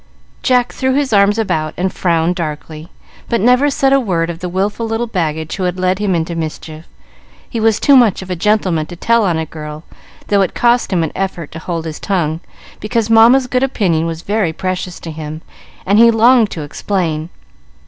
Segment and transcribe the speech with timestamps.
[0.41, 2.87] Jack threw his arms about and frowned darkly,
[3.29, 6.35] but never said a word of the wilful little baggage who had led him into
[6.35, 6.87] mischief;
[7.47, 9.83] he was too much of a gentleman to tell on a girl,
[10.29, 12.39] though it cost him an effort to hold his tongue,
[12.79, 15.43] because Mamma's good opinion was very precious to him,
[15.85, 17.29] and he longed to explain.